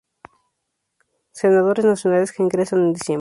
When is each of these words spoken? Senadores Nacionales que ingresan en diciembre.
Senadores 1.31 1.85
Nacionales 1.85 2.31
que 2.33 2.41
ingresan 2.41 2.79
en 2.79 2.93
diciembre. 2.93 3.09